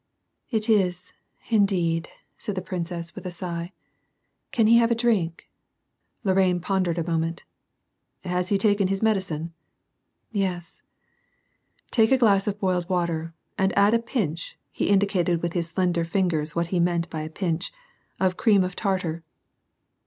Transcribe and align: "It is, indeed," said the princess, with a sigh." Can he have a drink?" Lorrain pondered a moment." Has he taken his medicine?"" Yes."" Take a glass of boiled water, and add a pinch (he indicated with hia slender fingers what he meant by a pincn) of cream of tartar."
"It 0.49 0.67
is, 0.67 1.13
indeed," 1.51 2.09
said 2.35 2.55
the 2.55 2.61
princess, 2.63 3.13
with 3.13 3.23
a 3.27 3.29
sigh." 3.29 3.71
Can 4.51 4.65
he 4.65 4.79
have 4.79 4.89
a 4.89 4.95
drink?" 4.95 5.47
Lorrain 6.25 6.59
pondered 6.59 6.97
a 6.97 7.03
moment." 7.03 7.43
Has 8.23 8.49
he 8.49 8.57
taken 8.57 8.87
his 8.87 9.03
medicine?"" 9.03 9.53
Yes."" 10.31 10.81
Take 11.91 12.11
a 12.11 12.17
glass 12.17 12.47
of 12.47 12.59
boiled 12.59 12.89
water, 12.89 13.35
and 13.59 13.77
add 13.77 13.93
a 13.93 13.99
pinch 13.99 14.57
(he 14.71 14.89
indicated 14.89 15.43
with 15.43 15.53
hia 15.53 15.61
slender 15.61 16.03
fingers 16.03 16.55
what 16.55 16.69
he 16.73 16.79
meant 16.79 17.07
by 17.11 17.21
a 17.21 17.29
pincn) 17.29 17.69
of 18.19 18.37
cream 18.37 18.63
of 18.63 18.75
tartar." 18.75 19.23